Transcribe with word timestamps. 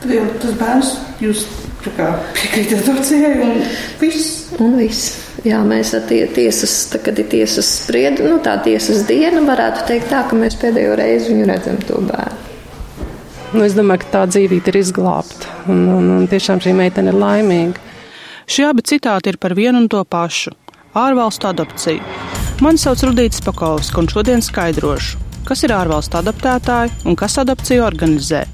Tas 0.00 0.54
bērns 0.56 0.94
jūs 1.20 1.44
piekrītat 1.84 2.78
adopcijai 2.82 3.34
un 3.44 3.58
viss. 4.00 4.46
Un 4.60 4.76
viss. 4.80 5.16
Jā, 5.44 5.60
mēs 5.64 5.94
tie, 6.08 6.22
tiesas, 6.28 6.74
tā, 6.92 7.00
kad 7.04 7.18
ir 7.20 7.28
tiesas 7.32 7.68
sprieda, 7.80 8.26
nu, 8.28 8.40
tā 8.44 8.58
tiesas 8.64 9.06
diena, 9.08 9.40
varētu 9.46 9.86
teikt 9.88 10.10
tā, 10.12 10.24
ka 10.28 10.36
mēs 10.36 10.58
pēdējo 10.60 10.96
reizi 11.00 11.32
viņu 11.32 11.46
redzam 11.48 11.78
to 11.88 12.00
bērnu. 12.04 12.48
Nu, 13.50 13.64
es 13.64 13.74
domāju, 13.74 14.04
ka 14.04 14.10
tā 14.12 14.26
dzīvība 14.30 14.70
ir 14.70 14.76
izglābta, 14.78 15.48
un, 15.72 15.80
un, 15.96 16.10
un 16.18 16.28
tiešām 16.30 16.60
šī 16.62 16.74
meitene 16.76 17.10
ir 17.10 17.18
laimīga. 17.18 17.88
Šie 18.50 18.68
abi 18.68 18.84
citāti 18.86 19.32
ir 19.32 19.40
par 19.42 19.56
vienu 19.58 19.80
un 19.82 19.88
to 19.90 20.04
pašu- 20.04 20.52
ārvalstu 21.04 21.48
adopciju. 21.48 22.04
Mani 22.60 22.78
sauc 22.78 23.00
Rudīts 23.00 23.42
Pakovs, 23.42 23.90
un 23.96 24.06
šodien 24.06 24.44
skaidrošu, 24.44 25.18
kas 25.48 25.64
ir 25.64 25.72
ārvalstu 25.72 26.20
adoptētāji 26.20 26.92
un 27.06 27.16
kas 27.16 27.38
adopciju 27.40 27.82
organizē. 27.82 28.44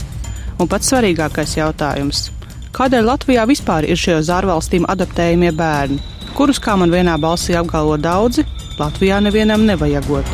Un 0.58 0.68
pats 0.68 0.88
svarīgākais 0.92 1.56
jautājums- 1.58 2.30
kādēļ 2.76 3.04
Latvijā 3.04 3.46
vispār 3.46 3.88
ir 3.88 3.96
šie 3.96 4.18
uz 4.18 4.28
ārvalstīm 4.28 4.84
adaptējumie 4.88 5.52
bērni, 5.52 5.98
kurus, 6.34 6.58
kā 6.58 6.76
man 6.78 6.90
vienā 6.90 7.16
balsī 7.20 7.56
apgalvo 7.56 7.96
daudzi, 7.96 8.44
Latvijā 8.78 9.20
nevienam 9.20 9.66
nevajagot. 9.66 10.24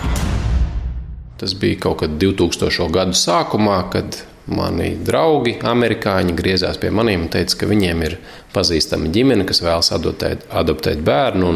Tas 1.38 1.54
bija 1.54 1.78
kaut 1.80 1.98
kad 1.98 2.10
2000. 2.18 2.90
gadu 2.90 3.12
sākumā, 3.12 3.90
kad 3.90 4.22
Mani 4.50 4.96
draugi, 5.06 5.54
amerikāņi, 5.62 6.34
griezās 6.34 6.78
pie 6.82 6.90
maniem 6.90 7.28
un 7.28 7.30
teica, 7.30 7.60
ka 7.60 7.68
viņiem 7.70 8.00
ir 8.08 8.16
pazīstama 8.54 9.10
ģimene, 9.14 9.46
kas 9.46 9.62
vēlas 9.62 9.92
adoptēt, 9.94 10.48
adoptēt 10.50 11.04
bērnu. 11.06 11.52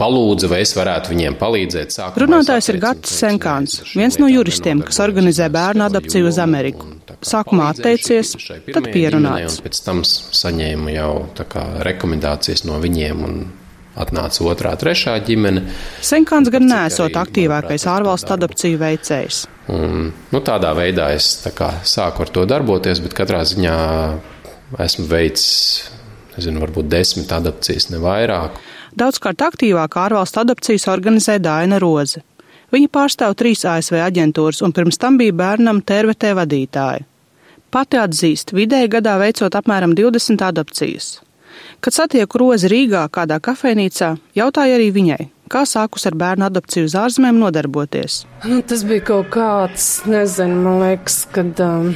Palūdza, 0.00 0.48
vai 0.50 0.62
es 0.64 0.72
varētu 0.74 1.12
viņiem 1.12 1.36
palīdzēt. 1.38 1.92
Sākumā 1.94 2.24
Runātājs 2.24 2.70
ir 2.72 2.80
Gatis 2.82 3.12
Senkāns, 3.20 3.76
viens 3.92 4.16
no 4.18 4.26
juristiem, 4.26 4.80
kas 4.82 4.98
organizē 5.04 5.46
bērnu 5.52 5.84
adopciju 5.86 6.32
uz 6.32 6.40
Ameriku. 6.42 6.93
Sākumā 7.24 7.72
atteicies, 7.74 8.34
tad 8.68 8.88
pierunāts. 8.94 9.60
Pēc 9.64 9.82
tam 9.84 10.02
saņēmu 10.04 10.94
jau 10.94 11.10
rekomendācijas 11.86 12.64
no 12.68 12.80
viņiem 12.82 13.22
un 13.26 13.38
atnāca 13.94 14.44
otrā, 14.50 14.74
trešā 14.78 15.16
ģimene. 15.26 15.64
Senkāns 16.04 16.50
gan 16.50 16.66
nesot 16.70 17.14
aktīvākais 17.18 17.86
ārvalstu 17.90 18.34
adopciju 18.34 18.80
veicējs. 18.80 19.44
Un, 19.72 20.10
nu, 20.12 20.40
tādā 20.44 20.74
veidā 20.76 21.12
es 21.16 21.30
tā 21.44 21.54
kā, 21.56 21.70
sāku 21.86 22.26
ar 22.26 22.32
to 22.34 22.44
darboties, 22.48 23.00
bet 23.04 23.14
katrā 23.16 23.44
ziņā 23.48 23.76
esmu 24.84 25.06
veicis, 25.08 25.90
nezinu, 26.34 26.62
varbūt 26.64 26.90
desmit 26.90 27.32
adopcijas, 27.32 27.88
ne 27.94 28.02
vairāk. 28.02 28.58
Daudzkārt 28.98 29.42
aktīvāk 29.46 29.96
ārvalstu 30.04 30.42
adopcijas 30.44 30.86
organizē 30.90 31.38
Dāna 31.42 31.80
Roze. 31.82 32.22
Viņa 32.74 32.90
pārstāv 32.90 33.36
trīs 33.38 33.62
ASV 33.68 34.00
aģentūras 34.02 34.64
un 34.66 34.74
pirms 34.74 34.98
tam 34.98 35.18
bija 35.20 35.34
bērnam 35.36 35.82
TRVT 35.86 36.32
vadītāja. 36.40 37.04
Pati 37.74 37.98
atzīst, 37.98 38.52
vidēji 38.54 38.90
gadā 38.90 39.14
veicot 39.18 39.54
apmēram 39.54 39.94
20 39.98 40.42
adopcijas. 40.46 41.14
Kad 41.82 41.94
satieku 41.94 42.40
Rozi 42.42 42.70
Rīgā 42.70 43.06
kādā 43.14 43.38
kafejnīcā, 43.42 44.14
jautāju 44.38 44.78
arī 44.78 44.90
viņai, 44.94 45.22
Kā 45.52 45.60
sākus 45.68 46.06
ar 46.08 46.14
bērnu 46.16 46.46
adopciju 46.46 46.88
uz 46.88 46.94
ārzemēm 46.96 47.36
nodarboties? 47.36 48.22
Nu, 48.48 48.62
tas 48.64 48.80
bija 48.88 49.04
kaut 49.10 49.28
kāds, 49.34 49.88
nezinu, 50.08 50.56
man 50.64 50.80
liekas, 50.80 51.18
kad 51.34 51.60
um, 51.60 51.90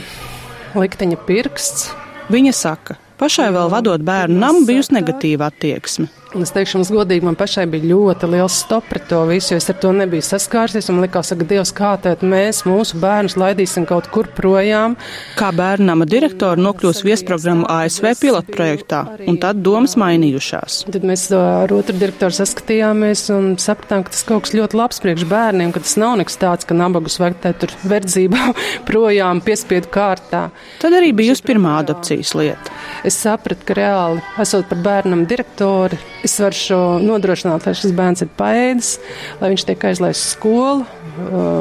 likteņa 0.77 1.17
pirksts. 1.27 1.89
Viņa 2.29 2.53
saka, 2.53 2.99
pašai 3.21 3.49
vēl 3.57 3.73
vadot 3.73 4.05
bērnu 4.05 4.37
namu 4.37 4.67
bijusi 4.69 4.93
negatīva 4.99 5.49
attieksme. 5.49 6.11
Un 6.37 6.45
es 6.45 6.51
teikšu, 6.53 6.77
jums 6.77 6.91
godīgi, 6.93 7.25
man 7.25 7.39
pašai 7.41 7.63
bija 7.73 7.89
ļoti 7.89 8.29
liels 8.29 8.59
stop 8.61 8.85
pret 8.91 9.07
to 9.09 9.23
visu, 9.31 9.55
jo 9.55 9.59
es 9.63 9.69
ar 9.73 9.79
to 9.81 9.95
nebiju 9.97 10.21
saskārsies. 10.27 10.91
Man 10.93 11.01
likās, 11.01 11.31
ka 11.33 11.47
Dievs, 11.49 11.71
kā 11.73 11.95
tad 12.05 12.21
mēs 12.21 12.67
mūsu 12.69 12.99
bērnus 13.01 13.39
laidīsim 13.41 13.87
kaut 13.89 14.11
kur 14.13 14.29
projām. 14.37 14.99
Kā 15.39 15.49
bērnama 15.57 16.05
direktora 16.05 16.61
nokļūs 16.61 17.01
viesprogrammu 17.07 17.65
ASV 17.73 18.11
pilotprojektā, 18.21 19.01
un 19.25 19.39
tad 19.41 19.63
domas 19.65 19.97
mainījušās. 19.97 20.83
Tad 20.93 21.07
mēs 21.09 21.25
ar 21.33 21.73
otru 21.73 21.97
direktoru 21.97 22.37
saskatījāmies 22.37 23.25
un 23.33 23.49
sapratām, 23.57 24.05
ka 24.05 24.13
tas 24.13 24.27
kaut 24.29 24.45
kas 24.45 24.53
ļoti 24.59 24.81
labs 24.83 25.01
priekš 25.07 25.25
bērniem, 25.33 25.73
ka 25.73 25.81
tas 25.87 25.97
nav 25.97 26.19
nekas 26.21 26.37
tāds, 26.45 26.69
ka 26.69 26.77
nabagus 26.77 27.17
vajag 27.23 27.41
te 27.47 27.55
tur 27.65 27.75
verdzībā 27.89 28.51
projām 28.91 29.41
piespiedu 29.49 29.89
kārtā. 29.97 30.51
Tad 30.85 31.01
arī 31.01 31.15
bija 31.17 31.33
jūs 31.33 31.41
pirmā 31.49 31.79
adopcijas 31.81 32.37
lieta. 32.37 32.79
Es 33.09 33.17
sapratu, 33.17 33.65
ka 33.65 33.81
reāli, 33.81 34.21
esot 34.45 34.69
par 34.69 34.85
bērnam 34.85 35.25
direktori, 35.31 35.97
Es 36.27 36.35
varu 36.43 37.01
nodrošināt, 37.05 37.67
lai 37.69 37.75
šis 37.79 37.93
bērns 37.95 38.25
ir 38.25 38.31
paēdis, 38.39 38.95
lai 39.39 39.53
viņš 39.53 39.67
tiek 39.69 39.85
aizlaists 39.91 40.33
skolu. 40.35 40.87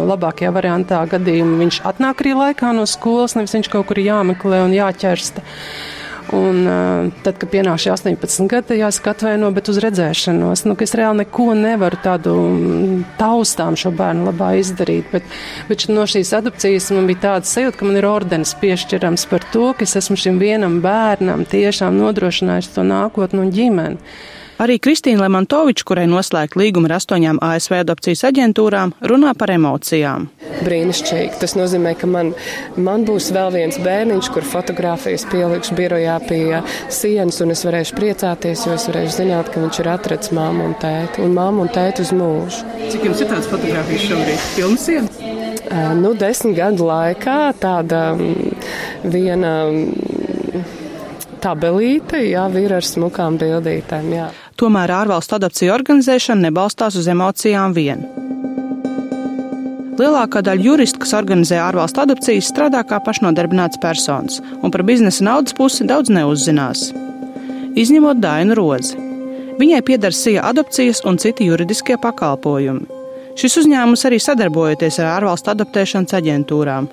Labākajā 0.07 0.49
variantā 0.53 1.01
gadījumā 1.09 1.61
viņš 1.63 1.83
atnāk 1.89 2.23
arī 2.23 2.33
laikā 2.37 2.73
no 2.77 2.85
skolas, 2.89 3.37
nevis 3.37 3.55
viņš 3.57 3.69
kaut 3.73 3.87
kur 3.89 4.01
jāmeklē 4.01 4.63
un 4.65 4.75
jāķersta. 4.75 5.45
Un, 6.27 6.65
uh, 6.67 7.07
tad, 7.23 7.37
kad 7.39 7.47
pienāk 7.53 7.79
šie 7.79 7.93
18 7.93 8.49
gadi, 8.51 8.75
jāsaka, 8.81 9.13
atvaino, 9.15 9.47
bet 9.55 9.69
uz 9.71 9.77
redzēšanos. 9.79 10.65
Nu, 10.67 10.75
es 10.83 10.95
reāli 10.97 11.21
neko 11.21 11.53
nevaru 11.55 11.99
tādu 12.03 12.33
taustām 13.19 13.77
šo 13.79 13.93
bērnu 13.95 14.27
labā 14.27 14.51
izdarīt. 14.59 15.07
Bet, 15.13 15.29
bet 15.69 15.85
no 15.87 16.03
šīs 16.03 16.33
adopcijas 16.35 16.89
man 16.97 17.07
bija 17.07 17.23
tāda 17.29 17.47
sajūta, 17.47 17.79
ka 17.79 17.87
man 17.87 17.99
ir 18.01 18.09
ordenis 18.09 18.51
piešķirams 18.59 19.23
par 19.31 19.47
to, 19.53 19.69
ka 19.77 19.87
es 19.87 19.95
esmu 20.01 20.19
šim 20.19 20.41
vienam 20.43 20.81
bērnam 20.83 21.47
tiešām 21.47 21.95
nodrošinājis 21.95 22.73
to 22.75 22.83
nākotnu 22.87 23.45
un 23.45 23.53
ģimeni. 23.55 24.17
Arī 24.57 24.79
Kristīna 24.81 25.21
Lemantoviča, 25.21 25.85
kurai 25.85 26.07
noslēgta 26.09 26.57
līguma 26.57 26.89
ar 26.89 26.95
astoņām 26.95 27.37
ASV 27.45 27.75
adopcijas 27.77 28.23
aģentūrām, 28.31 28.95
runā 29.05 29.35
par 29.37 29.51
emocijām. 29.53 30.25
Brīnišķīgi. 30.65 31.37
Tas 31.37 31.53
nozīmē, 31.53 31.91
ka 31.99 32.09
man, 32.09 32.31
man 32.81 33.05
būs 33.05 33.29
vēl 33.35 33.51
viens 33.53 33.77
bērniņš, 33.85 34.29
kur 34.33 34.47
fotografijas 34.49 35.27
pielikšu 35.29 35.77
birojā 35.77 36.15
pie 36.25 36.63
sienas, 36.89 37.37
un 37.45 37.53
es 37.53 37.61
varēšu 37.67 37.99
priecāties, 37.99 38.65
jo 38.65 38.73
es 38.79 38.87
varēšu 38.89 39.19
zināt, 39.19 39.51
ka 39.53 39.61
viņš 39.61 39.81
ir 39.83 39.91
atrads 39.93 40.33
māmu 40.33 40.65
un 40.71 40.73
tēti, 40.81 41.21
un 41.21 41.37
māmu 41.37 41.67
un 41.67 41.71
tēti 41.77 42.07
uz 42.07 42.15
mūžu. 42.17 42.65
Cik 42.89 43.05
jums 43.11 43.21
ir 43.21 43.29
tādas 43.29 43.51
fotografijas 43.53 44.09
šobrīd? 44.09 44.49
Pilna 44.57 44.81
sienas? 44.81 45.21
Uh, 45.67 45.93
nu, 45.99 46.15
desmit 46.17 46.57
gadu 46.57 46.89
laikā 46.89 47.37
tāda 47.61 48.01
viena 49.05 49.53
tabelīte, 51.43 52.23
jā, 52.25 52.47
vīra 52.51 52.81
ar 52.81 52.87
smukām 52.87 53.37
bildītēm, 53.41 54.11
jā. 54.15 54.27
Tomēr 54.57 54.89
ārvalstu 54.89 55.35
adopciju 55.37 55.69
organizēšana 55.75 56.47
nebalstās 56.47 56.95
uz 56.97 57.05
emocijām 57.11 57.75
vien. 57.77 57.99
Lielākā 59.97 60.41
daļa 60.45 60.65
juristu, 60.65 61.01
kas 61.03 61.13
organizē 61.17 61.59
ārvalstu 61.61 62.01
adopcijas, 62.01 62.49
strādā 62.49 62.81
kā 62.89 62.97
pašnodarbināts 63.05 63.77
personis, 63.81 64.39
un 64.61 64.73
par 64.73 64.81
biznesa 64.85 65.25
naudas 65.25 65.53
pusi 65.57 65.85
daudz 65.89 66.09
neuzzinās. 66.13 66.87
Izņemot 67.77 68.21
Dainu 68.21 68.57
Rozi. 68.57 68.97
Viņai 69.61 69.81
pieder 69.85 70.13
SIA 70.13 70.45
adopcijas 70.49 71.03
un 71.05 71.21
citi 71.21 71.45
juridiskie 71.49 71.97
pakalpojumi. 72.01 72.85
Šis 73.37 73.59
uzņēmums 73.61 74.05
arī 74.09 74.17
sadarbojoties 74.21 74.97
ar 75.03 75.19
ārvalstu 75.19 75.53
adoptēšanas 75.53 76.17
aģentūrām. 76.17 76.89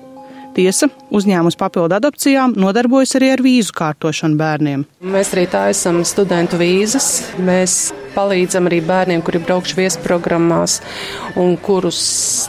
Tiesa, 0.55 0.87
uzņēmums 1.11 1.57
papildu 1.59 1.97
adopcijām 1.97 2.53
nodarbojas 2.55 3.17
arī 3.17 3.33
ar 3.33 3.41
vīzu 3.43 3.73
kārtošanu 3.75 4.37
bērniem. 4.39 4.85
Mēs 5.03 5.33
arī 5.35 5.43
tā 5.51 5.65
esam 5.73 5.99
studentu 6.07 6.55
vīzas. 6.61 7.09
Mēs 7.43 7.89
palīdzam 8.15 8.69
arī 8.69 8.79
bērniem, 8.87 9.19
kuri 9.25 9.41
braukšu 9.43 9.75
viesprogrammās 9.81 10.77
un 11.35 11.57
kurus 11.59 11.99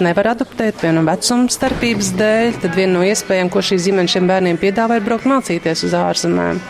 nevar 0.06 0.30
adoptēt, 0.36 0.78
piemēram, 0.84 1.10
vecuma 1.10 1.50
starpības 1.50 2.12
dēļ. 2.20 2.60
Tad 2.62 2.78
viena 2.78 3.00
no 3.00 3.02
iespējām, 3.10 3.50
ko 3.50 3.64
šī 3.66 3.80
ģimene 3.88 4.14
šiem 4.14 4.30
bērniem 4.30 4.62
piedāvā, 4.62 5.00
ir 5.00 5.08
braukt 5.08 5.26
mācīties 5.26 5.82
uz 5.90 5.98
ārzemēm. 5.98 6.62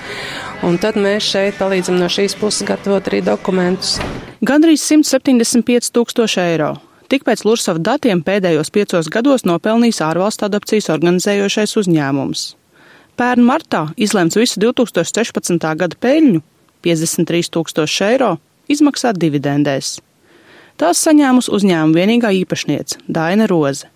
Un 0.64 0.80
tad 0.80 0.96
mēs 0.96 1.28
šeit 1.34 1.60
palīdzam 1.60 2.00
no 2.00 2.08
šīs 2.08 2.38
puses 2.41 2.64
gatavot 2.64 3.12
arī 3.12 3.20
dokumentus. 3.28 3.98
Gandrīz 4.41 4.88
175 4.88 5.92
tūkstoši 5.92 6.44
eiro. 6.48 6.76
Tik 7.06 7.22
pēc 7.22 7.44
Lursava 7.47 7.78
datiem 7.78 8.19
pēdējos 8.27 8.72
piecos 8.75 9.09
gados 9.12 9.44
nopelnījis 9.47 10.03
ārvalstu 10.03 10.49
adopcijas 10.49 10.89
organizējošais 10.91 11.77
uzņēmums. 11.78 12.47
Pērn 13.17 13.47
martā 13.47 13.84
izlemts 13.97 14.37
visu 14.37 14.58
2016. 14.64 15.69
gada 15.79 15.97
peļņu- 16.03 16.43
53 16.85 17.50
tūkstoši 17.55 18.03
eiro- 18.11 18.38
izmaksāt 18.75 19.20
dividendēs. 19.23 20.00
Tās 20.76 20.99
saņēmus 21.06 21.49
uzņēmuma 21.49 21.94
vienīgā 21.94 22.32
īpašniece- 22.43 22.99
Daina 23.17 23.47
Roze. 23.47 23.87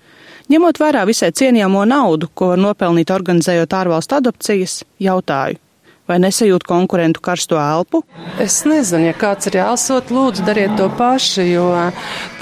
Ņemot 0.49 0.79
vērā 0.79 1.05
visai 1.07 1.33
cienījamo 1.33 1.83
naudu, 1.87 2.29
ko 2.35 2.47
var 2.55 2.59
nopelnīt 2.59 3.11
organizējot 3.11 3.75
ārvalstu 3.81 4.17
adopcijas, 4.17 4.85
jautāju, 5.01 5.59
vai 6.11 6.19
nesajūt 6.23 6.67
konkurentu 6.69 7.23
karsto 7.25 7.59
elpu? 7.61 8.03
Es 8.43 8.63
nezinu, 8.69 9.07
ja 9.11 9.17
kāds 9.17 9.51
ir 9.51 9.61
jāsot, 9.61 10.11
lūdzu, 10.15 10.45
dariet 10.47 10.75
to 10.79 10.91
paši, 10.99 11.47
jo 11.53 11.69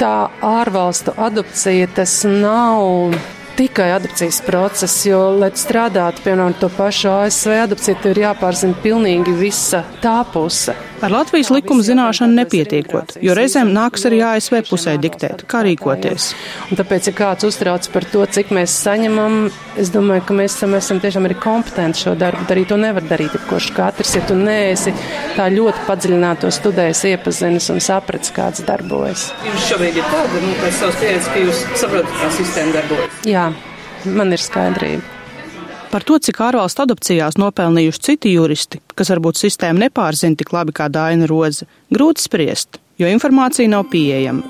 tā 0.01 0.15
ārvalstu 0.45 1.15
adopcija 1.29 1.91
tas 1.99 2.23
nav 2.29 3.13
tikai 3.59 3.93
adopcijas 3.93 4.39
process, 4.47 5.03
jo, 5.09 5.19
lai 5.41 5.51
strādātu, 5.59 6.23
piemēram, 6.23 6.55
to 6.61 6.69
pašu 6.71 7.11
ASV 7.11 7.57
tev 7.89 8.13
ir 8.13 8.21
jāpārzina 8.23 8.79
pilnīgi 8.85 9.35
visa 9.35 9.83
tā 10.03 10.21
puse. 10.33 10.77
Ar 11.03 11.13
Latvijas 11.15 11.51
likumu 11.55 11.83
zināšanu 11.87 12.35
nepietiekot, 12.39 13.17
jo 13.23 13.35
reizēm 13.39 13.71
nāks 13.75 14.07
arī 14.09 14.19
ASV 14.27 14.61
pusē 14.67 14.97
diktēt, 15.03 15.45
kā 15.51 15.63
rīkoties. 15.67 16.33
Un 16.71 16.79
tāpēc, 16.79 17.11
ja 17.11 17.15
kāds 17.19 17.47
uztrauc 17.47 17.87
par 17.95 18.07
to, 18.13 18.25
cik 18.27 18.51
mēs 18.55 18.75
saņemam, 18.87 19.45
es 19.79 19.93
domāju, 19.95 20.27
ka 20.27 20.39
mēs 20.39 20.59
esam, 20.59 20.75
esam 20.79 21.03
tiešām 21.03 21.27
arī 21.27 21.39
kompetenti 21.43 22.03
šo 22.03 22.15
darbu 22.19 22.47
darīt. 22.51 22.71
To 22.73 22.79
nevar 22.79 23.07
darīt 23.11 23.35
jebkurš 23.39 23.71
katrs, 23.75 24.17
ja 24.19 24.25
tu 24.27 24.39
neesi 24.39 24.95
tā 25.39 25.47
ļoti 25.55 25.85
padziļināto 25.87 26.51
studējis, 26.55 27.05
iepazinis 27.13 27.69
un 27.73 27.79
sapratis, 27.83 28.33
kāds 28.35 28.65
darbojas. 28.67 29.29
Jums 29.47 29.69
šobrīd 29.71 30.01
ir 30.01 30.09
tāda, 30.11 30.41
nu, 30.43 30.57
pēc 30.63 30.81
savas 30.81 30.99
pieredzes, 31.03 31.31
ka 31.31 31.45
jūs 31.45 31.63
saprotat, 31.79 32.11
kā 32.19 32.33
sistēma 32.35 32.75
darbojas. 32.81 33.23
Jā, 33.29 33.47
man 34.19 34.35
ir 34.35 34.43
skaidrība. 34.43 35.15
Par 35.89 36.05
to, 36.05 36.19
cik 36.21 36.37
ārvalstu 36.45 36.83
adopcijās 36.85 37.39
nopelnījuši 37.41 38.03
citi 38.05 38.35
juristi, 38.35 38.83
kas 38.99 39.09
varbūt 39.15 39.39
sistēmu 39.41 39.87
nepārzina 39.87 40.37
tik 40.37 40.53
labi 40.53 40.75
kā 40.77 40.91
Daina 40.93 41.29
Roze, 41.31 41.65
grūti 41.95 42.27
spriest, 42.27 42.77
jo 43.01 43.09
informācija 43.09 43.71
nav 43.73 43.87
pieejama. 43.93 44.45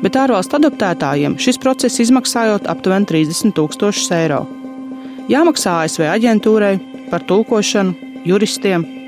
Bet 0.00 0.16
ārvalstu 0.16 0.56
adoptētājiem 0.56 1.34
šis 1.42 1.60
process 1.60 2.00
izmaksājot 2.00 2.70
aptuveni 2.72 3.10
30 3.10 3.52
tūkstošus 3.58 4.08
eiro. 4.16 4.46
Jāmaksā 5.28 5.82
ASV 5.82 6.06
aģentūrai 6.08 6.72
par 7.10 7.28
tulkošanu, 7.28 8.24
juristiem. 8.24 8.99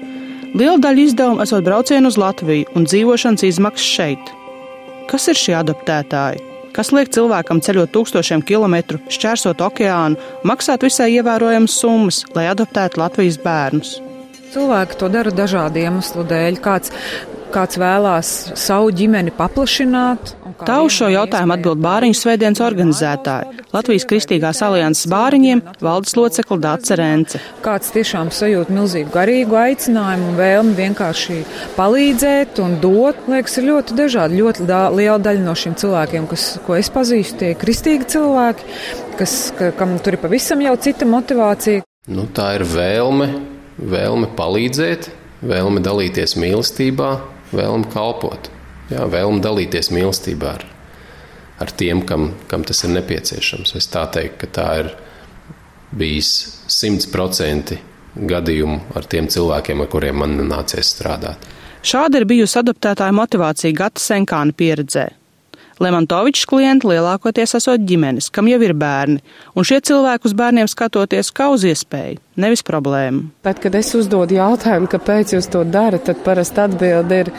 Liela 0.53 0.79
daļa 0.85 1.05
izdevumu 1.07 1.43
esot 1.45 1.65
braucienu 1.65 2.13
uz 2.13 2.21
Latviju 2.21 2.69
un 2.77 2.85
dzīvošanas 2.89 3.45
izmaksas 3.49 3.93
šeit. 3.97 4.33
Kas 5.09 5.29
ir 5.33 5.39
šie 5.39 5.55
adoptētāji? 5.59 6.53
kas 6.73 6.93
liek 6.93 7.11
cilvēkam 7.13 7.61
ceļot 7.65 7.93
tūkstošiem 7.95 8.43
kilometru, 8.49 9.01
šķērsot 9.13 9.61
okeānu, 9.65 10.17
maksāt 10.49 10.87
visai 10.87 11.11
ievērojamas 11.19 11.77
summas, 11.83 12.23
lai 12.37 12.49
adoptētu 12.53 13.01
Latvijas 13.03 13.39
bērnus. 13.43 13.99
Cilvēki 14.53 14.99
to 15.01 15.09
dara 15.13 15.33
dažādu 15.33 15.81
iemeslu 15.81 16.25
dēļ. 16.29 16.59
Kāds, 16.65 16.93
kāds 17.53 17.81
vēlās 17.81 18.31
savu 18.59 18.93
ģimeni 18.97 19.35
paplašināt, 19.37 20.37
Tā 20.63 20.77
uz 20.85 20.95
šo 20.95 21.09
jautājumu 21.11 21.55
atbild 21.57 21.81
Bāriņu 21.83 22.15
svētdienas 22.15 22.61
organizētāji- 22.63 23.63
Latvijas 23.75 24.05
Kristīgās 24.07 24.61
alianses 24.63 25.09
bāriņiem 25.11 25.63
valdes 25.83 26.15
locekla 26.15 26.59
Dāca 26.63 26.99
Rence. 26.99 27.41
Kāds 27.65 27.91
tiešām 27.95 28.31
sajūt 28.31 28.71
milzīgu 28.71 29.11
garīgu 29.15 29.59
aicinājumu 29.59 30.29
un 30.31 30.37
vēlmi 30.39 30.75
vienkārši 30.77 31.39
palīdzēt 31.79 32.61
un 32.63 32.79
dot, 32.81 33.17
liekas, 33.27 33.59
ir 33.59 33.69
ļoti 33.71 33.99
dažādi. 33.99 34.39
Ļoti 34.43 34.67
da 34.67 34.89
liela 34.91 35.19
daļa 35.19 35.43
no 35.43 35.55
šiem 35.55 35.75
cilvēkiem, 35.75 36.29
kas, 36.29 36.59
ko 36.67 36.77
es 36.77 36.91
pazīstu, 36.91 37.39
tie 37.39 37.51
ir 37.51 37.57
kristīgi 37.57 38.07
cilvēki, 38.15 38.63
kas, 39.19 39.53
ka, 39.59 39.73
kam 39.73 39.99
tur 39.99 40.15
ir 40.15 40.23
pavisam 40.23 40.61
jau 40.61 40.77
cita 40.77 41.09
motivācija. 41.09 41.83
Nu, 42.07 42.27
tā 42.27 42.55
ir 42.61 42.67
vēlme, 42.67 43.29
vēlme 43.79 44.31
palīdzēt, 44.37 45.11
vēlme 45.43 45.83
dalīties 45.83 46.37
mīlestībā, 46.37 47.32
vēlme 47.57 47.89
kalpot 47.93 48.51
jā, 48.93 49.07
vēlme 49.07 49.43
dalīties 49.45 49.93
mīlestībā 49.95 50.57
ar, 50.57 50.67
ar 51.63 51.73
tiem, 51.79 52.03
kam, 52.09 52.33
kam 52.51 52.67
tas 52.69 52.85
ir 52.87 52.95
nepieciešams. 52.97 53.75
Es 53.79 53.89
tā 53.93 54.05
teiktu, 54.13 54.43
ka 54.43 54.53
tā 54.59 54.69
ir 54.83 54.93
bijis 55.97 56.35
simtprocentīgi 56.73 57.91
gadījumu 58.29 58.93
ar 58.97 59.07
tiem 59.09 59.29
cilvēkiem, 59.33 59.83
ar 59.85 59.91
kuriem 59.93 60.19
man 60.21 60.37
nācies 60.49 60.93
strādāt. 60.93 61.49
Šāda 61.83 62.21
ir 62.21 62.29
bijusi 62.29 62.59
adaptētāja 62.61 63.15
motivācija 63.17 63.75
Gata 63.75 64.01
Senkāna 64.01 64.55
pieredzē. 64.55 65.09
Lemantovičs 65.83 66.47
klienti 66.47 66.87
lielākoties 66.93 67.57
esot 67.59 67.83
ģimenes, 67.89 68.31
kam 68.31 68.47
jau 68.51 68.61
ir 68.63 68.75
bērni, 68.79 69.19
un 69.59 69.67
šie 69.67 69.81
cilvēki 69.89 70.29
uz 70.31 70.37
bērniem 70.39 70.71
skatoties 70.71 71.33
kā 71.35 71.49
uz 71.51 71.65
iespēju, 71.67 72.21
nevis 72.39 72.63
problēmu. 72.67 73.27
Bet, 73.43 73.59
kad 73.65 73.75
es 73.79 73.91
uzdodu 73.99 74.39
jautājumu, 74.39 74.91
kāpēc 74.93 75.35
jūs 75.35 75.51
to 75.51 75.65
darat, 75.67 76.07
tad 76.07 76.23
parasti 76.27 76.63
atbildi 76.63 77.23
ir, 77.25 77.33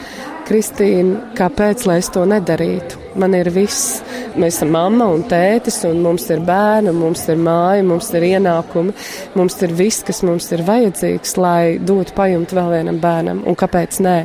Kristīna, 0.44 1.30
kāpēc 1.38 1.86
lai 1.88 1.94
es 2.02 2.10
to 2.12 2.20
nedarītu? 2.28 2.98
Man 3.16 3.32
ir 3.32 3.48
viss. 3.54 4.02
Mēs 4.36 4.58
esam 4.58 4.74
mamma 4.74 5.06
un 5.14 5.22
tētis, 5.30 5.78
un 5.88 6.02
mums 6.04 6.26
ir 6.34 6.42
bērni, 6.44 6.92
mums 6.92 7.22
ir 7.32 7.38
māja, 7.40 7.84
mums 7.86 8.10
ir 8.12 8.26
ienākumi, 8.28 8.92
mums 9.38 9.56
ir 9.64 9.72
viss, 9.78 10.04
kas 10.04 10.20
mums 10.26 10.50
ir 10.52 10.64
vajadzīgs, 10.66 11.38
lai 11.40 11.78
dotu 11.80 12.12
pajumtu 12.18 12.58
vēl 12.58 12.74
vienam 12.74 12.98
bērnam. 13.00 13.40
Un 13.48 13.56
kāpēc 13.56 14.02
nē? 14.04 14.18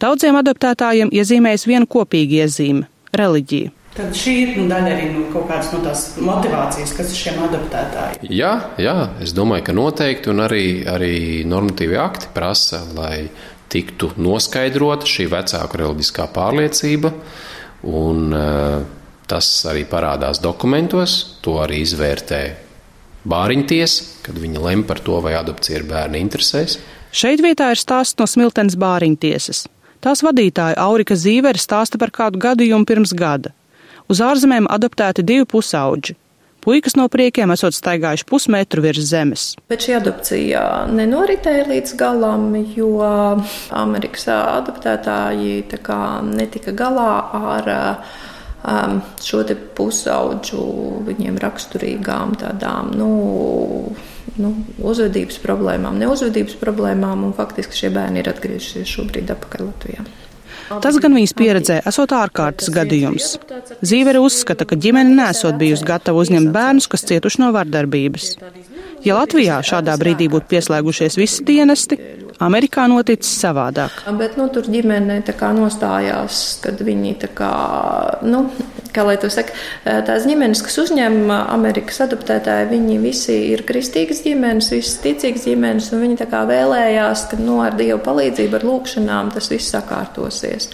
Daudziem 0.00 0.40
adaptētājiem 0.40 1.12
iezīmējas 1.12 1.66
viena 1.68 1.90
kopīga 1.90 2.46
iezīme 2.46 2.88
reliģija. 3.16 3.74
Tad 3.90 4.14
šī 4.14 4.34
ir 4.38 4.50
nu, 4.54 4.68
daļa 4.70 4.90
arī 4.94 5.06
no 5.10 5.24
kaut 5.32 5.48
kādas 5.50 5.72
no 5.74 5.80
tās 5.82 6.04
motivācijas, 6.22 6.92
kas 6.94 7.10
ir 7.10 7.18
šiem 7.18 7.40
adaptētājiem. 7.48 8.28
Jā, 8.30 8.52
jā, 8.78 8.94
es 9.24 9.34
domāju, 9.34 9.64
ka 9.66 9.74
noteikti 9.74 10.30
un 10.30 10.44
arī, 10.44 10.64
arī 10.86 11.16
normatīvi 11.50 11.98
akti 11.98 12.30
prasa, 12.36 12.84
lai 12.94 13.26
tiktu 13.70 14.12
noskaidrota 14.22 15.10
šī 15.10 15.26
vecāku 15.30 15.82
reliģiskā 15.82 16.28
pārliecība. 16.34 17.12
Un, 17.90 18.30
uh, 18.36 18.86
tas 19.30 19.48
arī 19.70 19.84
parādās 19.90 20.38
dokumentos, 20.42 21.16
to 21.42 21.58
arī 21.62 21.82
izvērtē 21.84 22.40
bāriņtiesa, 23.30 24.24
kad 24.26 24.38
viņa 24.38 24.64
lem 24.64 24.86
par 24.88 25.02
to, 25.04 25.18
vai 25.24 25.34
adopcija 25.38 25.80
ir 25.80 25.86
bērna 25.90 26.20
interesēs. 26.20 26.78
Šeit 27.10 27.42
vietā 27.42 27.72
ir 27.74 27.80
stāsts 27.80 28.18
no 28.20 28.26
Smiltenes 28.30 28.78
bāriņtiesas. 28.78 29.66
Tās 30.00 30.22
vadītāja 30.24 30.78
Aurika 30.80 31.12
Zīvere 31.12 31.60
stāsta 31.60 31.98
par 32.00 32.08
kādu 32.14 32.40
gadījumu 32.40 32.88
pirms 32.88 33.12
gada. 33.12 33.52
Uz 34.08 34.22
ārzemēm 34.24 34.68
adoptēti 34.72 35.24
divi 35.26 35.44
pusauģi. 35.44 36.16
Puikas 36.60 36.96
no 36.96 37.06
priekiem 37.08 37.52
esot 37.54 37.76
staigājuši 37.76 38.26
pusmetru 38.28 38.82
virs 38.84 39.04
zemes. 39.08 39.44
Bet 39.68 39.84
šī 39.84 39.94
adopcija 39.96 40.62
nenoritēja 40.92 41.68
līdz 41.70 41.94
galam, 42.00 42.50
jo 42.76 42.90
Amerikas 43.76 44.26
adoptētāji 44.32 45.62
netika 46.32 46.74
galā 46.76 47.12
ar 47.40 47.70
um, 47.72 49.00
šo 49.24 49.44
pusauģu 49.76 50.66
viņiem 51.08 51.40
raksturīgām 51.40 52.36
tādām, 52.40 52.92
nu, 52.96 53.10
nu, 54.40 54.54
uzvedības 54.82 55.38
problēmām, 55.42 56.00
neuzvedības 56.00 56.56
problēmām, 56.60 57.28
un 57.28 57.36
faktiski 57.36 57.84
šie 57.84 57.92
bērni 57.94 58.22
ir 58.22 58.32
atgriezušies 58.32 58.96
šobrīd 58.96 59.32
atpakaļ 59.36 59.68
Latvijā. 59.68 60.08
Tas 60.70 60.96
gan 61.02 61.16
viņas 61.16 61.32
pieredzē, 61.34 61.80
esot 61.90 62.12
ārkārtas 62.14 62.70
gadījums. 62.70 63.32
Zīvere 63.82 64.20
uzskata, 64.22 64.66
ka 64.68 64.78
ģimene 64.78 65.16
nesot 65.18 65.58
bijusi 65.58 65.86
gatava 65.88 66.22
uzņemt 66.22 66.52
bērnus, 66.54 66.86
kas 66.90 67.06
cietuši 67.10 67.42
no 67.42 67.50
vardarbības. 67.56 68.36
Ja 69.02 69.16
Latvijā 69.16 69.58
šādā 69.66 69.96
brīdī 69.98 70.28
būtu 70.30 70.46
pieslēgušies 70.52 71.16
visi 71.18 71.46
dienesti, 71.48 71.98
Amerikā 72.40 72.86
noticis 72.88 73.32
savādāk. 73.42 73.98
Bet 74.16 74.38
nu, 74.38 74.46
tur 74.52 74.68
ģimene 74.70 75.18
nostājās, 75.56 76.60
kad 76.62 76.80
viņi 76.84 77.16
tā 77.24 77.32
kā, 77.36 77.50
nu, 78.22 78.46
kā 78.94 79.04
lai 79.06 79.16
to 79.20 79.30
saka, 79.32 79.54
tās 79.84 80.26
ģimenes, 80.28 80.62
kas 80.66 80.78
uzņem 80.84 81.30
Amerikas 81.34 82.00
adoptētāji, 82.06 82.70
viņi 82.72 82.98
visi 83.02 83.36
ir 83.52 83.64
kristīgas 83.68 84.24
ģimenes, 84.26 84.72
visas 84.74 84.98
ticīgas 85.04 85.46
ģimenes, 85.48 85.92
un 85.94 86.04
viņi 86.06 86.18
tā 86.22 86.28
kā 86.30 86.42
vēlējās, 86.48 87.28
ka 87.30 87.40
nu, 87.40 87.60
ar 87.64 87.78
Dievu 87.78 88.00
palīdzību, 88.04 88.60
ar 88.60 88.66
lūkšanām 88.68 89.32
tas 89.36 89.50
viss 89.52 89.72
sakārtosies. 89.74 90.70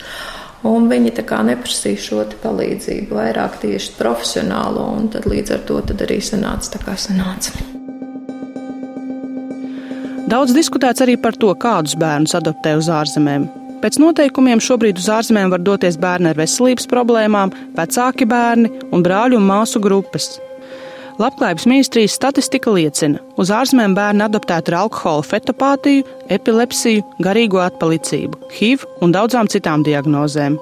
Un 0.66 0.88
viņi 0.90 1.12
tā 1.18 1.22
kā 1.28 1.42
neprasīja 1.46 2.00
šo 2.02 2.24
palīdzību, 2.42 3.14
vairāk 3.14 3.60
tieši 3.62 3.92
profesionālo, 3.98 4.88
un 4.96 5.10
tad 5.12 5.28
līdz 5.30 5.54
ar 5.54 5.66
to 5.68 5.82
arī 5.94 6.18
sanāca 6.24 6.74
tā 6.74 6.82
kā 6.82 6.96
sanāca. 6.98 7.54
Daudz 10.26 10.56
diskutēts 10.56 11.04
arī 11.04 11.14
par 11.22 11.36
to, 11.38 11.52
kādus 11.54 11.94
bērnus 12.00 12.34
adoptē 12.34 12.74
uz 12.80 12.90
ārzemēm. 12.90 13.46
Pēc 13.82 13.98
noteikumiem 14.00 14.60
šobrīd 14.62 14.98
uz 15.00 15.06
ārzemēm 15.12 15.52
var 15.52 15.60
doties 15.60 15.98
bērni 16.00 16.30
ar 16.32 16.38
veselības 16.40 16.88
problēmām, 16.88 17.52
vecāki 17.76 18.26
bērni 18.28 18.70
un 18.90 19.04
brāļu 19.04 19.36
un 19.36 19.48
māsu 19.48 19.82
grupas. 19.84 20.38
Labklājības 21.20 21.64
ministrijas 21.68 22.16
statistika 22.16 22.72
liecina, 22.72 23.20
ka 23.20 23.44
uz 23.44 23.52
ārzemēm 23.52 23.94
bērni 23.96 24.24
adoptēti 24.26 24.72
ar 24.72 24.82
alkohola 24.82 25.24
fetopātiju, 25.24 26.04
epilepsiju, 26.32 27.04
garīgo 27.24 27.60
atpalicību, 27.64 28.40
HIV 28.56 28.84
un 29.04 29.14
daudzām 29.16 29.48
citām 29.52 29.84
diagnozēm. 29.86 30.58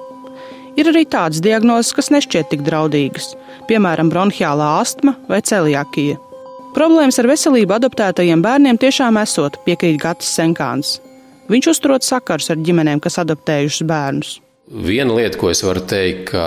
Ir 0.75 0.91
arī 0.91 1.05
tādas 1.07 1.39
diagnozes, 1.43 1.93
kas 1.95 2.11
nešķiet 2.11 2.51
tik 2.51 2.63
draudīgas, 2.67 3.33
piemēram, 3.67 4.11
bronhiālā 4.11 4.73
astma 4.81 5.15
vai 5.31 5.39
celiakija. 5.43 6.19
Problēmas 6.75 7.19
ar 7.19 7.31
veselību 7.31 7.77
adoptētajiem 7.77 8.43
bērniem 8.43 8.79
tiešām 8.79 9.19
esot, 9.23 9.61
piekrīt 9.63 10.01
Gatis 10.03 10.31
Senkāns. 10.35 10.97
Viņš 11.51 11.69
uzturot 11.75 12.05
sakars 12.05 12.49
ar 12.49 12.57
ģimenēm, 12.65 13.01
kas 13.03 13.19
adoptējušas 13.21 13.85
bērnus. 13.85 14.35
Viena 14.65 15.13
lieta, 15.13 15.37
ko 15.37 15.51
es 15.51 15.61
varu 15.61 15.83
teikt, 15.85 16.31
ka 16.31 16.45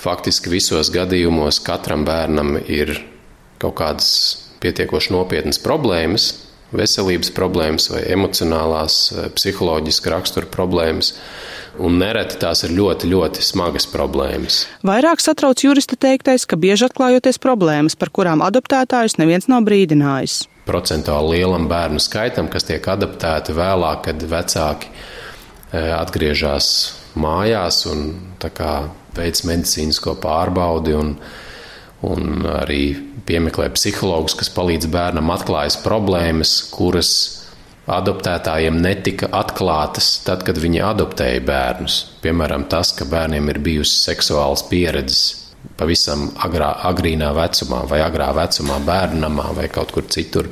faktiski 0.00 0.50
visos 0.50 0.90
gadījumos 0.90 1.60
katram 1.62 2.02
bērnam 2.08 2.56
ir 2.66 2.96
kaut 3.62 3.76
kādas 3.78 4.10
pietiekoši 4.60 5.14
nopietnas 5.14 5.60
problēmas, 5.62 6.32
veselības 6.74 7.30
problēmas 7.36 7.90
vai 7.92 8.02
emocionālās, 8.14 8.98
psiholoģiska 9.36 10.12
rakstura 10.12 10.50
problēmas 10.50 11.14
un 11.80 11.96
nereti 12.00 12.38
tās 12.40 12.64
ir 12.66 12.74
ļoti, 12.74 13.08
ļoti 13.10 13.44
smagas 13.44 13.86
problēmas. 13.90 14.64
Vairāk 14.86 15.22
satrauc 15.22 15.62
jurista 15.64 15.96
teiktais, 16.00 16.46
ka 16.48 16.58
bieži 16.60 16.88
atklājoties 16.88 17.40
problēmas, 17.42 17.96
par 17.98 18.10
kurām 18.14 18.42
adoptētājus 18.44 19.20
neviens 19.20 19.48
nav 19.50 19.64
brīdinājis. 19.68 20.42
Procentuāli 20.68 21.38
lielam 21.40 21.66
bērnu 21.70 22.00
skaitam, 22.02 22.50
kas 22.52 22.66
tiek 22.68 22.84
adaptēti 22.92 23.54
vēlāk, 23.56 24.04
kad 24.08 24.24
vecāki 24.30 24.90
atgriežas 25.72 26.68
mājās 27.20 27.84
un 27.90 28.10
veic 29.16 29.42
medicīnisko 29.48 30.16
pārbaudi. 30.22 30.94
Un, 30.98 31.14
un 32.06 32.46
arī 32.60 32.84
piemeklē 33.28 33.70
psihologus, 33.74 34.36
kas 34.38 34.52
palīdz 34.54 34.88
bērnam 34.92 35.32
atklājas 35.34 35.78
problēmas, 35.84 36.54
kuras 36.72 37.12
adoptētājiem 37.90 38.78
netika 38.80 39.30
atklātas 39.34 40.20
tad, 40.26 40.44
kad 40.46 40.58
viņi 40.60 40.82
adoptēja 40.86 41.42
bērnus. 41.46 42.00
Piemēram, 42.22 42.68
tas, 42.70 42.92
ka 42.96 43.08
bērniem 43.08 43.50
ir 43.50 43.62
bijusi 43.64 43.96
seksuāls 44.04 44.66
pieredzes 44.70 45.39
pavisam 45.80 46.28
agrā, 46.44 46.74
agrīnā 46.90 47.32
vecumā, 47.36 47.84
vai 47.88 48.02
agrā 48.04 48.30
vecumā, 48.36 48.78
bērnamā 48.86 49.50
vai 49.56 49.68
kaut 49.72 49.92
kur 49.94 50.06
citur. 50.12 50.50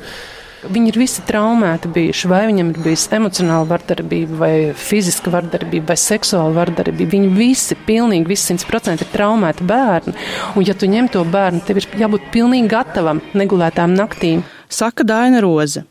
Viņi 0.58 0.90
ir 0.90 0.96
visi 0.98 1.22
traumēti 1.22 1.90
bijuši. 1.94 2.28
Vai 2.30 2.40
viņam 2.48 2.72
ir 2.72 2.80
bijusi 2.82 3.12
emocionāla 3.14 3.68
vardarbība, 3.70 4.38
vai 4.40 4.54
fiziska 4.74 5.30
vardarbība, 5.30 5.92
vai 5.92 5.96
seksuāla 6.02 6.50
vardarbība. 6.56 7.12
Viņi 7.12 7.28
visi, 7.36 7.76
pilnīgi 7.86 8.26
visi 8.32 8.50
simt 8.50 8.64
procenti 8.66 9.06
ir 9.06 9.12
traumēti 9.12 9.66
bērni. 9.68 10.16
Un, 10.56 10.66
ja 10.66 10.74
tu 10.74 10.90
ņem 10.90 11.12
to 11.14 11.22
bērnu, 11.30 11.62
tev 11.66 11.78
ir 11.78 11.86
jābūt 12.02 12.26
pilnīgi 12.34 12.72
gatavam 12.74 13.22
negulētām 13.38 13.94
naktīm. 13.94 14.42
Saka 14.68 15.06
Daina 15.06 15.44
Roze. 15.44 15.84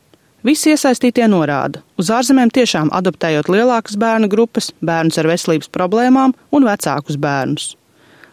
Visi 0.45 0.69
iesaistītie 0.71 1.25
norāda, 1.31 1.81
uz 1.99 2.11
ārzemēm 2.13 2.51
tiešām 2.53 2.91
adoptējot 2.95 3.49
lielākas 3.51 3.97
bērnu 3.99 4.29
grupas, 4.31 4.69
bērnus 4.85 5.17
ar 5.17 5.27
veselības 5.31 5.71
problēmām 5.73 6.35
un 6.53 6.67
vecākus 6.67 7.17
bērnus. 7.19 7.71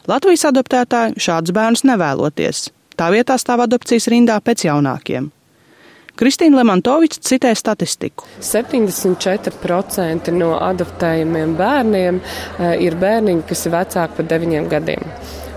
Latvijas 0.04 0.42
adoptētāji 0.50 1.16
šādus 1.24 1.54
bērnus 1.56 1.80
nevēloties. 1.88 2.58
Tā 2.94 3.06
vietā 3.14 3.38
stāv 3.40 3.62
adopcijas 3.64 4.06
rindā 4.12 4.36
pēc 4.44 4.66
jaunākiem. 4.66 5.30
Kristīna 6.14 6.60
Lemantoviča 6.60 7.18
citē 7.26 7.50
statistiku. 7.58 8.22
74% 8.44 10.30
no 10.36 10.50
adoptējumiem 10.62 11.56
bērniem 11.58 12.20
eh, 12.20 12.26
ir 12.84 12.94
bērniņi, 13.00 13.42
kas 13.48 13.66
ir 13.66 13.72
vecāki 13.74 14.12
par 14.20 14.26
9 14.36 14.68
gadiem. 14.70 15.02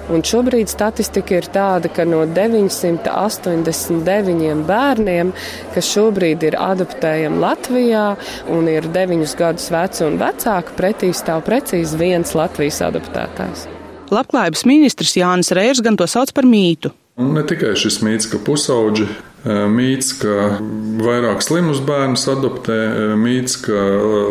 Un 0.07 0.23
šobrīd 0.23 0.71
statistika 0.71 1.35
ir 1.35 1.51
tāda, 1.51 1.91
ka 1.91 2.07
no 2.07 2.23
989 2.31 4.63
bērniem, 4.69 5.33
kas 5.75 5.89
šobrīd 5.91 6.47
ir 6.47 6.55
adoptējami 6.55 7.41
Latvijā 7.43 8.15
un 8.55 8.71
ir 8.71 8.87
9 8.95 9.35
gadus 9.37 9.67
veci 9.75 10.07
un 10.07 10.15
vecāki, 10.21 10.71
pretī 10.79 11.11
stāv 11.11 11.43
precīzi 11.49 11.99
viens 11.99 12.31
Latvijas 12.39 12.79
adoptētājs. 12.87 13.76
Labklājības 14.13 14.63
ministrs 14.69 15.15
Jānis 15.17 15.51
Reirs 15.55 15.83
gan 15.83 15.97
to 15.99 16.07
sauc 16.09 16.31
par 16.35 16.47
mītu. 16.47 16.93
Un 17.17 17.33
ne 17.33 17.41
tikai 17.47 17.71
šis 17.79 17.97
mīts, 18.05 18.27
ka 18.29 18.37
pusauģi 18.45 19.07
mīts, 19.73 20.11
ka 20.21 20.59
vairāk 21.01 21.41
slimus 21.41 21.79
bērnus 21.85 22.27
adoptē, 22.29 22.77
mīts, 23.17 23.55
ka 23.63 23.73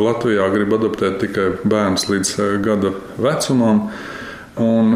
Latvijā 0.03 0.47
grib 0.53 0.77
adoptēt 0.77 1.19
tikai 1.25 1.49
bērnus 1.67 2.07
līdz 2.11 2.33
gada 2.63 2.93
vecumam, 3.19 3.89
un 4.63 4.95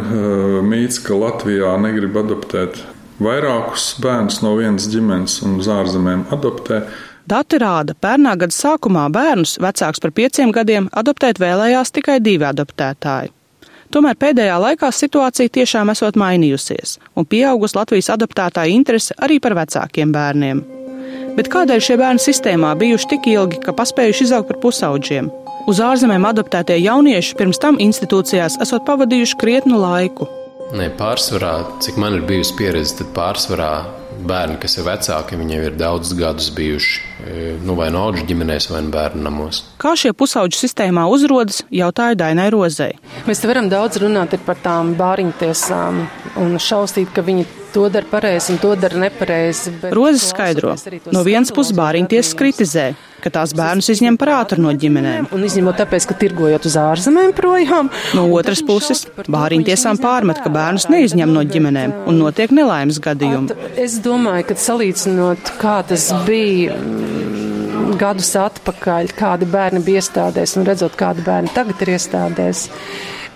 mīts, 0.70 1.00
ka 1.02 1.18
Latvijā 1.18 1.74
negrib 1.82 2.18
adoptēt 2.22 2.78
vairākus 3.20 3.96
bērnus 4.00 4.40
no 4.44 4.54
vienas 4.60 4.86
ģimenes 4.92 5.40
un 5.44 5.58
uz 5.60 5.68
ārzemēm 5.70 6.28
adoptē. 6.32 6.84
Dati 7.30 7.58
rāda, 7.62 7.94
pērnā 7.94 8.36
gada 8.38 8.54
sākumā 8.54 9.08
bērnus 9.12 9.58
vecāks 9.62 10.00
par 10.02 10.14
pieciem 10.16 10.54
gadiem 10.54 10.88
adoptēt 10.96 11.42
vēlējās 11.42 11.92
tikai 11.98 12.18
divi 12.22 12.48
adoptētāji. 12.48 13.34
Tomēr 13.90 14.14
pēdējā 14.14 14.54
laikā 14.62 14.88
situācija 14.94 15.50
tiešām 15.50 15.90
esot 15.90 16.14
mainījusies, 16.20 17.00
un 17.18 17.26
pieaugusi 17.26 17.74
Latvijas 17.74 18.12
adoptētāja 18.14 18.70
interese 18.70 19.16
arī 19.18 19.40
par 19.42 19.56
vecākiem 19.58 20.12
bērniem. 20.14 20.60
Bet 21.34 21.50
kādēļ 21.50 21.82
šie 21.82 21.96
bērni 21.98 22.22
sistēmā 22.22 22.70
bijuši 22.78 23.08
tik 23.10 23.26
ilgi, 23.32 23.58
ka 23.64 23.74
paspējuši 23.74 24.28
izaugt 24.28 24.52
par 24.52 24.60
pusauģiem? 24.62 25.30
Uz 25.70 25.82
ārzemēm 25.82 26.28
adoptētie 26.30 26.78
jaunieši 26.78 27.34
pirms 27.38 27.58
tam 27.62 27.82
institūcijās 27.82 28.60
esot 28.62 28.86
pavadījuši 28.86 29.38
krietnu 29.42 29.82
laiku. 29.82 30.30
Nē, 30.70 30.92
pārsvarā, 30.98 31.56
cik 31.82 31.98
man 31.98 32.20
ir 32.20 32.28
bijusi 32.30 32.54
pieredze, 32.60 33.00
tad 33.00 33.10
pārsvarā 33.16 33.72
bērni, 34.26 34.58
kas 34.62 34.76
ir 34.78 34.86
vecāki, 34.86 35.38
viņiem 35.40 35.64
ir 35.68 35.78
daudzus 35.78 36.16
gadus 36.18 36.50
bijuši 36.56 37.00
e, 37.00 37.36
nu, 37.64 37.76
vai 37.78 37.90
no 37.94 38.06
auga 38.08 38.24
ģimenēs, 38.26 38.70
vai 38.72 38.82
no 38.86 38.92
bērnu 38.94 39.24
namos. 39.26 39.62
Kā 39.80 39.94
šie 39.98 40.12
pusauģu 40.16 40.58
sistēmā 40.58 41.06
uzrodas, 41.12 41.62
jautāja 41.74 42.18
Dainai 42.18 42.50
Rozei. 42.54 42.96
Mēs 43.28 43.42
te 43.42 43.50
varam 43.50 43.70
daudz 43.72 44.00
runāt 44.02 44.36
par 44.46 44.60
tām 44.64 44.94
bāriņtiesām 44.98 46.04
un 46.42 46.58
šausmīt, 46.60 47.12
ka 47.14 47.24
viņi 47.26 47.46
to 47.72 47.88
dara 47.92 48.06
pareizi 48.10 48.52
un 48.54 48.58
to 48.58 48.74
dara 48.76 48.98
nepareizi. 48.98 49.72
Rozes 49.94 50.30
skaidro, 50.32 50.74
no 51.14 51.22
vienas 51.26 51.52
puses 51.54 51.74
bāriņtiesas 51.76 52.36
kritizē, 52.38 52.86
ka 53.22 53.32
tās 53.34 53.52
bērnus 53.56 53.90
izņem 53.94 54.16
par 54.20 54.32
ātru 54.40 54.62
no 54.64 54.72
ģimenēm. 54.72 55.28
Un 55.34 55.44
izņemot 55.46 55.78
tāpēc, 55.80 56.08
ka 56.10 56.16
tirgojot 56.20 56.66
uz 56.70 56.76
ārzemēm 56.80 57.34
projām. 57.36 57.90
No 58.16 58.26
otras 58.36 58.62
puses, 58.66 59.04
bāriņtiesām 59.30 60.00
pārmet, 60.02 60.42
ka 60.44 60.52
bērnus 60.52 60.88
neizņem 60.92 61.34
no 61.34 61.44
ģimenēm 61.46 61.94
un 62.10 62.20
notiek 62.22 62.54
nelaimes 62.56 63.00
gadījumi. 63.02 63.56
Es 63.80 64.00
domāju, 64.04 64.48
ka 64.50 64.58
salīdzinot, 64.64 65.54
kā 65.60 65.78
tas 65.90 66.10
bija 66.26 66.76
mm, 66.76 67.94
gadus 68.00 68.34
atpakaļ, 68.40 69.14
kādi 69.18 69.48
bērni 69.50 69.84
bija 69.86 70.02
iestādēs 70.02 70.56
un 70.58 70.68
redzot, 70.68 70.98
kādi 70.98 71.24
bērni 71.26 71.52
tagad 71.54 71.82
ir 71.84 71.94
iestādēs, 71.96 72.66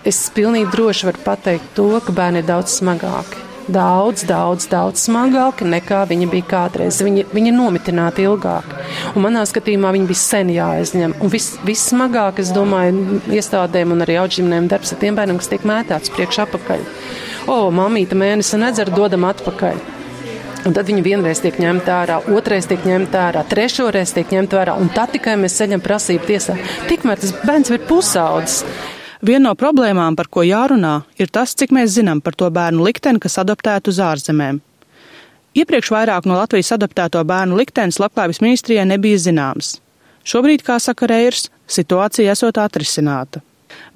es 0.04 0.20
pilnīgi 0.36 0.72
droši 0.72 1.10
varu 1.10 1.24
pateikt 1.24 1.74
to, 1.78 1.90
ka 2.04 2.14
bērni 2.16 2.44
ir 2.44 2.52
daudz 2.52 2.78
smagāki 2.80 3.43
daudz, 3.68 4.24
daudz, 4.28 4.66
daudz 4.70 5.04
smagāki 5.06 5.66
nekā 5.68 6.04
viņi 6.10 6.28
bija 6.32 6.48
kādreiz. 6.50 7.00
Viņi, 7.04 7.26
viņi 7.34 7.52
ir 7.52 7.56
nomitināti 7.56 8.26
ilgāk. 8.28 8.68
Un 9.14 9.26
manā 9.26 9.44
skatījumā 9.48 9.92
viņi 9.96 10.08
bija 10.10 10.22
sen 10.22 10.52
jāaizņem. 10.54 11.16
Un 11.20 11.32
vis, 11.32 11.52
vissmagāk, 11.66 12.40
es 12.42 12.52
domāju, 12.54 13.20
iestādēm 13.32 13.94
un 13.96 14.04
arī 14.06 14.18
augšņiem 14.22 14.70
darbs 14.70 14.94
ar 14.94 15.02
tiem 15.02 15.18
bērniem, 15.18 15.40
kas 15.42 15.52
tiek 15.52 15.66
mētāts 15.68 16.12
priekš 16.14 16.44
apakaļ. 16.46 16.86
O, 17.50 17.58
mamīte 17.74 18.16
mēnesi 18.18 18.60
nedzer, 18.60 18.92
dodam 18.94 19.28
atpakaļ. 19.28 19.82
Un 20.64 20.72
tad 20.72 20.88
viņi 20.88 21.02
vienreiz 21.04 21.42
tiek 21.44 21.58
ņemta 21.60 21.98
ārā, 22.00 22.18
otrreiz 22.32 22.64
tiek 22.70 22.86
ņemta 22.88 23.26
ārā, 23.26 23.42
trešoreiz 23.48 24.14
tiek 24.16 24.30
ņemta 24.32 24.62
ārā, 24.62 24.76
un 24.80 24.88
tad 24.92 25.12
tikai 25.12 25.34
mēs 25.36 25.58
ceļam 25.58 25.82
prasību 25.84 26.24
tiesā. 26.30 26.56
Tikmēr 26.88 27.20
tas 27.20 27.34
bērns 27.44 27.72
ir 27.74 27.84
pusaudzis. 27.84 28.62
Viena 29.24 29.48
no 29.48 29.54
problēmām, 29.56 30.18
par 30.18 30.28
ko 30.28 30.42
jārunā, 30.44 30.98
ir 31.16 31.30
tas, 31.32 31.54
cik 31.56 31.70
mēs 31.72 31.94
zinām 31.94 32.20
par 32.20 32.34
to 32.36 32.50
bērnu 32.52 32.84
likteni, 32.84 33.22
kas 33.22 33.38
adoptētu 33.40 33.88
uz 33.94 34.00
ārzemēm. 34.04 34.58
Iepriekš 35.56 35.90
vairāk 35.94 36.26
no 36.28 36.36
Latvijas 36.36 36.74
adoptēto 36.76 37.22
bērnu 37.24 37.56
liktenis 37.56 38.00
Labklājības 38.02 38.42
ministrijai 38.44 38.84
nebija 38.90 39.22
zināms. 39.22 39.78
Šobrīd, 40.28 40.64
kā 40.66 40.76
saka 40.82 41.08
Reirs, 41.08 41.46
situācija 41.64 42.34
esot 42.34 42.60
atrisināta. 42.60 43.40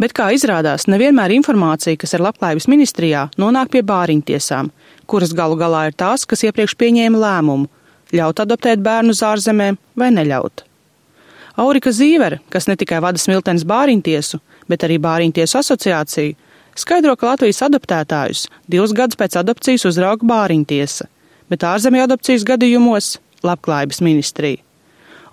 Bet, 0.00 0.14
kā 0.16 0.30
izrādās, 0.32 0.86
nevienmēr 0.88 1.34
informācija, 1.36 1.98
kas 2.00 2.16
ir 2.16 2.24
Labklājības 2.24 2.68
ministrijā, 2.72 3.26
nonāk 3.36 3.74
pie 3.74 3.82
bāriņtiesām, 3.84 4.70
kuras 5.10 5.34
galu 5.36 5.58
galā 5.60 5.88
ir 5.90 5.98
tās, 5.98 6.24
kas 6.24 6.46
iepriekš 6.48 6.78
pieņēma 6.80 7.20
lēmumu 7.20 7.68
ļaut 8.16 8.40
adoptēt 8.46 8.80
bērnu 8.80 9.12
uz 9.12 9.20
ārzemēm 9.26 9.76
vai 9.98 10.08
neļaut. 10.14 10.64
Aurika 11.58 11.90
Zīvere, 11.90 12.38
kas 12.54 12.68
ne 12.70 12.78
tikai 12.78 13.00
vada 13.02 13.18
smiltenes 13.18 13.66
bāriņtiesu, 13.66 14.38
bet 14.68 14.86
arī 14.86 15.00
bāriņtiesu 15.02 15.58
asociāciju, 15.62 16.36
skaidro, 16.78 17.16
ka 17.18 17.32
Latvijas 17.34 17.64
adoptētājus 17.66 18.46
divus 18.70 18.94
gadus 18.96 19.18
pēc 19.18 19.40
adopcijas 19.42 19.88
uzrauga 19.90 20.28
bāriņtiesa, 20.28 21.08
bet 21.50 21.66
ārzemju 21.66 22.06
adopcijas 22.06 22.46
gadījumos 22.48 23.16
labklājības 23.46 24.02
ministrija. 24.04 24.62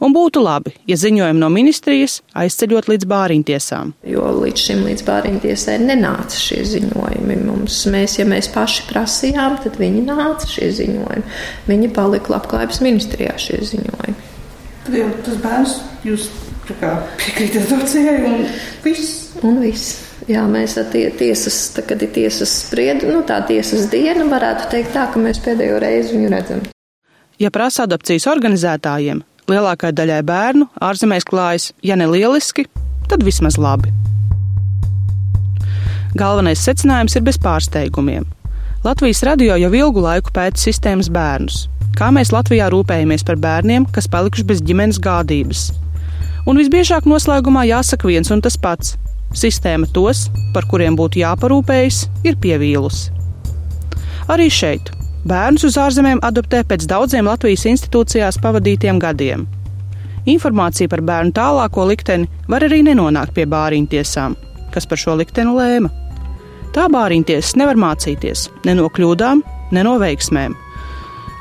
Un 0.04 0.12
būtu 0.12 0.42
labi, 0.44 0.74
ja 0.90 0.98
ziņojumi 1.00 1.40
no 1.40 1.48
ministrijas 1.54 2.18
aizceļot 2.36 2.90
līdz 2.92 3.08
bāriņtiesām. 3.10 3.94
Jo 4.12 4.28
līdz 4.42 4.64
šim 4.68 4.84
līdz 4.90 5.06
bāriņtiesai 5.08 5.78
nenāca 5.86 6.40
šie 6.40 6.60
ziņojumi. 6.74 7.38
Mums, 7.46 7.80
mēs, 7.94 8.18
ja 8.20 8.28
mēs 8.28 8.52
paši 8.52 8.90
prasījām, 8.90 9.60
tad 9.64 9.80
viņi 9.80 10.04
nāca 10.10 10.50
šie 10.52 10.72
ziņojumi. 10.82 11.36
Viņi 11.72 11.92
palika 11.96 12.36
labklājības 12.36 12.82
ministrijā 12.84 13.38
šie 13.40 13.62
ziņojumi. 13.72 14.18
Tad 14.86 15.00
jau 15.00 15.08
tas 15.26 15.40
bērns 15.42 15.78
jūs 16.06 16.28
piekrītat 16.70 17.68
adopcijai 17.68 18.18
un 18.30 18.46
viss. 18.84 19.16
Un 19.46 19.60
viss. 19.64 20.02
Jā, 20.30 20.46
mēs 20.50 20.78
tie, 20.90 21.04
tiesas, 21.14 21.58
tā, 21.76 21.84
kad 21.86 22.02
ir 22.02 22.10
tiesas 22.16 22.50
spriedu, 22.64 23.12
nu, 23.14 23.22
tā 23.28 23.42
tiesas 23.46 23.86
diena, 23.92 24.26
varētu 24.32 24.72
teikt 24.72 24.96
tā, 24.96 25.06
ka 25.14 25.22
mēs 25.22 25.42
pēdējo 25.46 25.78
reizi 25.84 26.16
viņu 26.16 26.32
redzam. 26.34 26.64
Ja 27.38 27.52
prasa 27.54 27.84
adopcijas 27.86 28.26
organizētājiem, 28.32 29.22
lielākai 29.52 29.92
daļai 29.94 30.22
bērnu 30.26 30.70
ārzemēs 30.82 31.28
klājas, 31.30 31.70
ja 31.86 32.00
ne 32.00 32.08
lieliski, 32.10 32.66
tad 33.12 33.26
vismaz 33.28 33.60
labi. 33.62 33.94
Galvenais 36.16 36.64
secinājums 36.64 37.18
ir 37.20 37.26
bez 37.28 37.38
pārsteigumiem. 37.44 38.26
Latvijas 38.86 39.22
radio 39.28 39.58
jau 39.60 39.72
ilgu 39.76 40.02
laiku 40.02 40.32
pēta 40.34 40.62
sistēmas 40.62 41.12
bērnus. 41.12 41.66
Kā 41.96 42.08
mēs 42.16 42.32
Latvijā 42.32 42.70
rūpējamies 42.72 43.24
par 43.28 43.38
bērniem, 43.40 43.86
kas 43.92 44.08
palikuši 44.12 44.48
bez 44.48 44.62
ģimenes 44.64 45.00
gādības, 45.04 45.70
Un 46.46 46.60
visbiežāk 46.62 47.08
noslēgumā 47.10 47.64
jāsaka 47.66 48.06
viens 48.06 48.30
un 48.30 48.42
tas 48.46 48.58
pats- 48.58 48.96
sistēma 49.42 49.88
tos, 49.92 50.30
par 50.54 50.64
kuriem 50.70 50.96
būtu 50.96 51.18
jāparūpējas, 51.24 52.08
ir 52.24 52.36
pievīlusi. 52.36 53.10
Arī 54.30 54.50
šeit 54.50 54.92
bērnus 55.26 55.66
uz 55.66 55.78
ārzemēm 55.78 56.22
adoptē 56.22 56.64
pēc 56.64 56.86
daudziem 56.86 57.26
Latvijas 57.26 57.66
institūcijās 57.66 58.38
pavadītiem 58.42 59.00
gadiem. 59.00 59.48
Informācija 60.26 60.90
par 60.90 61.02
bērnu 61.02 61.34
tālāko 61.34 61.86
likteni 61.88 62.30
var 62.48 62.62
arī 62.62 62.84
nenonākt 62.84 63.34
pie 63.34 63.46
bāriņu 63.46 63.88
tiesām, 63.90 64.36
kas 64.72 64.86
par 64.86 64.98
šo 64.98 65.18
likteni 65.18 65.54
lēma. 65.54 65.90
Tā 66.74 66.88
bāriņtiesas 66.90 67.56
nevar 67.56 67.76
mācīties 67.76 68.50
ne 68.66 68.74
no 68.76 68.90
kļūdām, 68.90 69.42
ne 69.72 69.84
no 69.84 69.98
veiksmēm. 70.02 70.65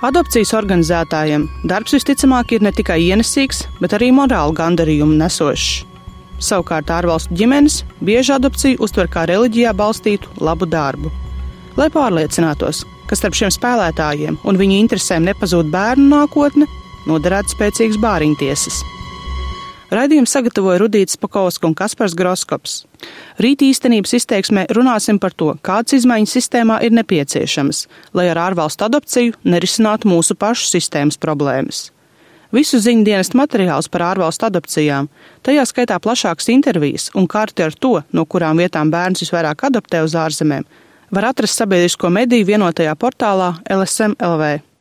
Adopcijas 0.04 0.50
organizētājiem 0.52 1.46
darbs 1.64 1.94
visticamāk 1.96 2.50
ir 2.52 2.64
ne 2.66 2.73
tikai 2.76 2.99
ienesīgs, 3.06 3.62
bet 3.80 3.94
arī 3.96 4.11
morāli 4.12 4.52
gandarījumu 4.58 5.16
nesošs. 5.16 5.87
Savukārt 6.44 6.90
ārvalstu 6.92 7.32
ģimenes 7.38 7.78
bieži 8.04 8.34
adopciju 8.34 8.82
uztver 8.84 9.08
kā 9.08 9.23
reliģijā 9.30 9.73
balstītu 9.78 10.28
labu 10.44 10.68
darbu. 10.68 11.12
Lai 11.80 11.88
pārliecinātos, 11.94 12.82
ka 13.08 13.16
starp 13.16 13.38
šiem 13.38 13.54
spēlētājiem 13.54 14.42
un 14.44 14.61
viņu 14.61 14.82
interesēm 14.82 15.25
nepazūd 15.30 15.73
bērnu 15.73 16.11
nākotne, 16.12 16.68
noderētu 17.08 17.56
spēcīgas 17.56 18.02
bāriņtiesas. 18.04 18.82
Raidījumu 19.93 20.29
sagatavoja 20.29 20.81
Rudīts 20.81 21.19
Pakovska 21.21 21.69
un 21.69 21.75
Kaspars 21.76 22.14
Groskops. 22.17 22.76
Rīt 23.43 23.61
īstenības 23.67 24.14
izteiksmē 24.17 24.64
runāsim 24.73 25.19
par 25.21 25.35
to, 25.37 25.50
kādas 25.61 25.99
izmaiņas 25.99 26.37
sistēmā 26.38 26.79
ir 26.87 26.95
nepieciešamas, 26.97 27.85
lai 28.17 28.31
ar 28.33 28.41
ārvalstu 28.47 28.87
adopciju 28.88 29.37
nerisinātu 29.45 30.09
mūsu 30.09 30.38
pašu 30.41 30.71
sistēmas 30.71 31.21
problēmas. 31.21 31.91
Visu 32.55 32.79
ziņu 32.79 33.05
dienestu 33.05 33.37
materiālus 33.37 33.91
par 33.91 34.07
ārvalstu 34.12 34.49
adopcijām, 34.49 35.11
tajā 35.45 35.64
skaitā 35.69 35.99
plašākas 36.00 36.49
intervijas 36.55 37.11
un 37.19 37.26
karti 37.29 37.67
ar 37.67 37.75
to, 37.75 37.99
no 38.14 38.25
kurām 38.25 38.62
vietām 38.62 38.93
bērns 38.95 39.25
visvairāk 39.26 39.67
adoptē 39.69 40.05
uz 40.07 40.14
ārzemēm, 40.17 40.64
var 41.11 41.33
atrast 41.33 41.61
sabiedrisko 41.61 42.12
mediju 42.14 42.55
vienotajā 42.55 42.95
portālā 42.97 43.57
LSM 43.69 44.17
LV. 44.23 44.74